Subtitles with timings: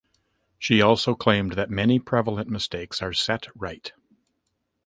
[0.57, 3.93] She also claimed that "many prevalent mistakes are set right".